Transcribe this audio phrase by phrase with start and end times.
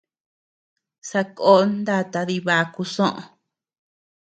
[1.09, 3.21] Sakón nata dibaku soʼö.